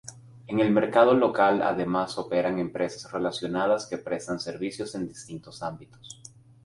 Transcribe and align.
En 0.47 0.59
el 0.59 0.71
mercado 0.71 1.13
local 1.13 1.61
además 1.61 2.17
operan 2.17 2.57
empresas 2.57 3.11
relacionadas 3.11 3.85
que 3.85 3.99
prestan 3.99 4.39
servicios 4.39 4.95
en 4.95 5.07
distintos 5.07 5.61
ámbitos. 5.61 6.19